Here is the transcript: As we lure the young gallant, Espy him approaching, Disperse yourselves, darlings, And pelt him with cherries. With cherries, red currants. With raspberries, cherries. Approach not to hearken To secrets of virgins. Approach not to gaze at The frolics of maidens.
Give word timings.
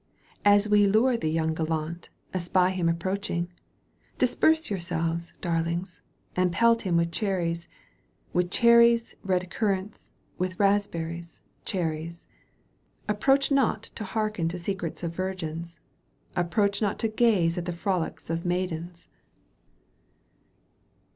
As 0.43 0.67
we 0.67 0.87
lure 0.87 1.15
the 1.15 1.29
young 1.29 1.53
gallant, 1.53 2.09
Espy 2.33 2.71
him 2.71 2.89
approaching, 2.89 3.51
Disperse 4.17 4.67
yourselves, 4.67 5.31
darlings, 5.41 6.01
And 6.35 6.51
pelt 6.51 6.81
him 6.81 6.97
with 6.97 7.11
cherries. 7.11 7.67
With 8.33 8.49
cherries, 8.49 9.13
red 9.23 9.51
currants. 9.51 10.09
With 10.39 10.59
raspberries, 10.59 11.41
cherries. 11.65 12.25
Approach 13.07 13.51
not 13.51 13.83
to 13.93 14.03
hearken 14.03 14.47
To 14.47 14.57
secrets 14.57 15.03
of 15.03 15.15
virgins. 15.15 15.79
Approach 16.35 16.81
not 16.81 16.97
to 16.97 17.07
gaze 17.07 17.55
at 17.59 17.65
The 17.65 17.71
frolics 17.71 18.31
of 18.31 18.43
maidens. 18.43 19.07